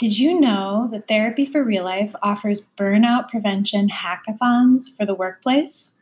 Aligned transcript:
Did 0.00 0.18
you 0.18 0.40
know 0.40 0.88
that 0.92 1.08
Therapy 1.08 1.44
for 1.44 1.62
Real 1.62 1.84
Life 1.84 2.14
offers 2.22 2.70
burnout 2.78 3.28
prevention 3.28 3.86
hackathons 3.90 4.84
for 4.96 5.04
the 5.04 5.14
workplace? 5.14 5.92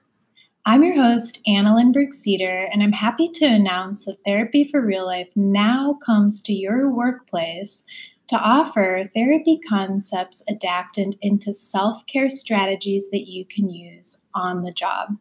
I'm 0.64 0.84
your 0.84 0.94
host, 0.94 1.40
Anna 1.48 1.74
Lindberg 1.74 2.14
Cedar, 2.14 2.68
and 2.72 2.80
I'm 2.80 2.92
happy 2.92 3.26
to 3.26 3.44
announce 3.44 4.04
that 4.04 4.22
Therapy 4.24 4.62
for 4.62 4.80
Real 4.80 5.04
Life 5.04 5.30
now 5.34 5.98
comes 6.06 6.40
to 6.42 6.52
your 6.52 6.88
workplace 6.88 7.82
to 8.28 8.38
offer 8.38 9.10
therapy 9.14 9.58
concepts 9.68 10.44
adapted 10.48 11.16
into 11.20 11.52
self 11.52 12.06
care 12.06 12.28
strategies 12.28 13.10
that 13.10 13.26
you 13.28 13.46
can 13.46 13.68
use 13.68 14.22
on 14.32 14.62
the 14.62 14.70
job. 14.70 15.16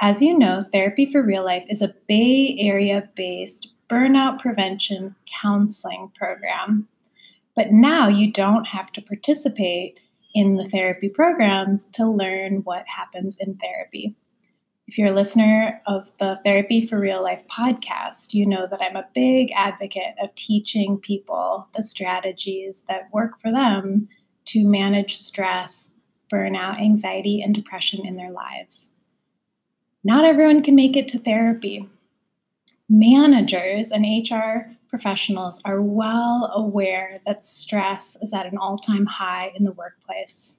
As 0.00 0.20
you 0.20 0.36
know, 0.36 0.64
Therapy 0.72 1.06
for 1.06 1.22
Real 1.22 1.44
Life 1.44 1.66
is 1.68 1.82
a 1.82 1.94
Bay 2.08 2.56
Area 2.58 3.08
based 3.14 3.74
burnout 3.88 4.40
prevention 4.40 5.14
counseling 5.40 6.10
program. 6.16 6.88
But 7.54 7.70
now 7.70 8.08
you 8.08 8.32
don't 8.32 8.64
have 8.66 8.92
to 8.92 9.02
participate 9.02 10.00
in 10.34 10.56
the 10.56 10.64
therapy 10.64 11.08
programs 11.08 11.86
to 11.86 12.06
learn 12.06 12.62
what 12.64 12.86
happens 12.86 13.36
in 13.38 13.56
therapy. 13.56 14.16
If 14.88 14.98
you're 14.98 15.12
a 15.12 15.14
listener 15.14 15.80
of 15.86 16.10
the 16.18 16.40
Therapy 16.44 16.86
for 16.86 16.98
Real 16.98 17.22
Life 17.22 17.42
podcast, 17.48 18.34
you 18.34 18.44
know 18.44 18.66
that 18.66 18.82
I'm 18.82 18.96
a 18.96 19.08
big 19.14 19.52
advocate 19.54 20.14
of 20.20 20.34
teaching 20.34 20.98
people 20.98 21.68
the 21.74 21.82
strategies 21.82 22.82
that 22.88 23.12
work 23.12 23.40
for 23.40 23.52
them 23.52 24.08
to 24.46 24.64
manage 24.64 25.16
stress, 25.16 25.92
burnout, 26.32 26.80
anxiety, 26.80 27.42
and 27.42 27.54
depression 27.54 28.04
in 28.04 28.16
their 28.16 28.32
lives. 28.32 28.90
Not 30.02 30.24
everyone 30.24 30.62
can 30.62 30.74
make 30.74 30.96
it 30.96 31.08
to 31.08 31.18
therapy. 31.18 31.88
Managers 32.88 33.92
and 33.92 34.04
HR 34.04 34.72
professionals 34.92 35.62
are 35.64 35.80
well 35.80 36.52
aware 36.54 37.18
that 37.24 37.42
stress 37.42 38.14
is 38.20 38.34
at 38.34 38.44
an 38.44 38.58
all 38.58 38.76
time 38.76 39.06
high 39.06 39.50
in 39.58 39.64
the 39.64 39.72
workplace. 39.72 40.58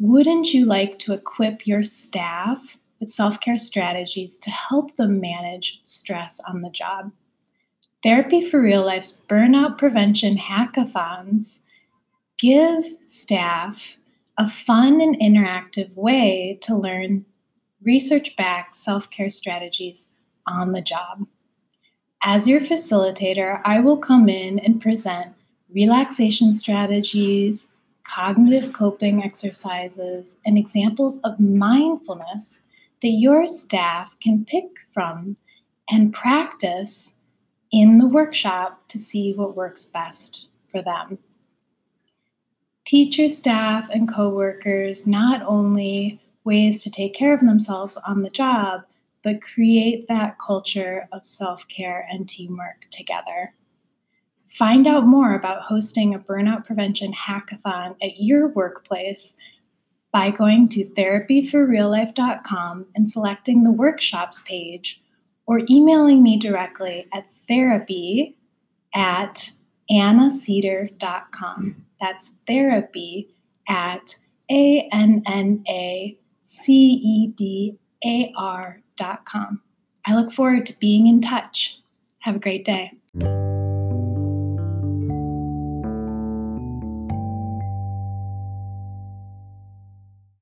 Wouldn't 0.00 0.52
you 0.52 0.66
like 0.66 0.98
to 0.98 1.12
equip 1.12 1.64
your 1.64 1.84
staff 1.84 2.76
with 2.98 3.08
self 3.08 3.38
care 3.38 3.56
strategies 3.56 4.36
to 4.40 4.50
help 4.50 4.96
them 4.96 5.20
manage 5.20 5.78
stress 5.84 6.40
on 6.48 6.62
the 6.62 6.70
job? 6.70 7.12
Therapy 8.02 8.42
for 8.42 8.60
Real 8.60 8.84
Life's 8.84 9.24
burnout 9.28 9.78
prevention 9.78 10.36
hackathons 10.36 11.60
give 12.38 12.84
staff 13.04 13.96
a 14.38 14.50
fun 14.50 15.00
and 15.00 15.16
interactive 15.20 15.94
way 15.94 16.58
to 16.62 16.76
learn 16.76 17.24
research 17.80 18.34
backed 18.34 18.74
self 18.74 19.08
care 19.10 19.30
strategies 19.30 20.08
on 20.48 20.72
the 20.72 20.82
job. 20.82 21.28
As 22.26 22.48
your 22.48 22.60
facilitator, 22.60 23.60
I 23.66 23.80
will 23.80 23.98
come 23.98 24.30
in 24.30 24.58
and 24.60 24.80
present 24.80 25.34
relaxation 25.74 26.54
strategies, 26.54 27.70
cognitive 28.04 28.72
coping 28.72 29.22
exercises, 29.22 30.38
and 30.46 30.56
examples 30.56 31.20
of 31.20 31.38
mindfulness 31.38 32.62
that 33.02 33.08
your 33.08 33.46
staff 33.46 34.16
can 34.20 34.46
pick 34.46 34.64
from 34.94 35.36
and 35.90 36.14
practice 36.14 37.14
in 37.72 37.98
the 37.98 38.06
workshop 38.06 38.80
to 38.88 38.98
see 38.98 39.34
what 39.34 39.54
works 39.54 39.84
best 39.84 40.48
for 40.68 40.80
them. 40.80 41.18
Teach 42.86 43.18
your 43.18 43.28
staff 43.28 43.90
and 43.90 44.10
coworkers 44.10 45.06
not 45.06 45.42
only 45.42 46.18
ways 46.44 46.82
to 46.84 46.90
take 46.90 47.12
care 47.12 47.34
of 47.34 47.40
themselves 47.40 47.98
on 48.08 48.22
the 48.22 48.30
job, 48.30 48.84
but 49.24 49.42
create 49.42 50.04
that 50.08 50.38
culture 50.38 51.08
of 51.10 51.26
self 51.26 51.66
care 51.68 52.06
and 52.10 52.28
teamwork 52.28 52.84
together. 52.90 53.54
Find 54.50 54.86
out 54.86 55.06
more 55.06 55.34
about 55.34 55.62
hosting 55.62 56.14
a 56.14 56.20
burnout 56.20 56.64
prevention 56.64 57.12
hackathon 57.12 57.96
at 58.00 58.20
your 58.20 58.48
workplace 58.48 59.34
by 60.12 60.30
going 60.30 60.68
to 60.68 60.84
therapyforreallife.com 60.90 62.86
and 62.94 63.08
selecting 63.08 63.64
the 63.64 63.72
workshops 63.72 64.40
page 64.44 65.02
or 65.46 65.62
emailing 65.68 66.22
me 66.22 66.38
directly 66.38 67.08
at 67.12 67.26
therapy 67.48 68.36
at 68.94 69.50
annacedar.com. 69.90 71.84
That's 72.00 72.34
therapy 72.46 73.34
at 73.68 74.14
A 74.50 74.88
N 74.92 75.22
N 75.26 75.64
A 75.68 76.14
C 76.44 76.72
E 76.72 77.26
D 77.28 77.76
A 78.04 78.32
R 78.36 78.83
I 80.06 80.14
look 80.14 80.32
forward 80.32 80.66
to 80.66 80.78
being 80.78 81.06
in 81.06 81.20
touch. 81.20 81.78
Have 82.20 82.36
a 82.36 82.40
great 82.40 82.64
day. 82.64 82.92